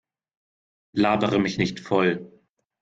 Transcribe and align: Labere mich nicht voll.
Labere 0.93 1.37
mich 1.37 1.59
nicht 1.59 1.79
voll. 1.79 2.27